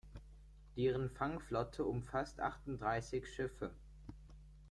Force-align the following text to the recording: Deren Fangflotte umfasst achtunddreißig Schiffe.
Deren 0.77 1.11
Fangflotte 1.11 1.85
umfasst 1.85 2.39
achtunddreißig 2.39 3.31
Schiffe. 3.31 3.69